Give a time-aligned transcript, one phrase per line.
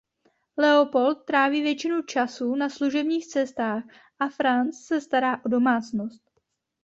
[0.57, 3.83] Leopold tráví většinu času na služebních cestách
[4.19, 6.31] a Franz se stará o domácnost.